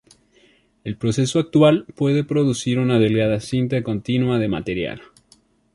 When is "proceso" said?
0.97-1.37